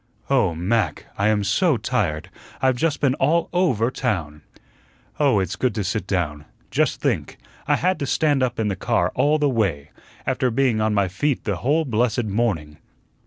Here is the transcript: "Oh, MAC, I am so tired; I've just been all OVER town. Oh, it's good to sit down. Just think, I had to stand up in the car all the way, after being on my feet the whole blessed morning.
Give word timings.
"Oh, 0.31 0.55
MAC, 0.55 1.05
I 1.15 1.27
am 1.27 1.43
so 1.43 1.77
tired; 1.77 2.31
I've 2.59 2.75
just 2.75 3.01
been 3.01 3.13
all 3.27 3.49
OVER 3.53 3.91
town. 3.91 4.41
Oh, 5.19 5.39
it's 5.39 5.55
good 5.55 5.75
to 5.75 5.83
sit 5.83 6.07
down. 6.07 6.45
Just 6.71 6.99
think, 6.99 7.37
I 7.67 7.75
had 7.75 7.99
to 7.99 8.07
stand 8.07 8.41
up 8.41 8.59
in 8.59 8.67
the 8.67 8.75
car 8.75 9.11
all 9.13 9.37
the 9.37 9.47
way, 9.47 9.91
after 10.25 10.49
being 10.49 10.81
on 10.81 10.95
my 10.95 11.07
feet 11.07 11.43
the 11.43 11.57
whole 11.57 11.85
blessed 11.85 12.23
morning. 12.25 12.79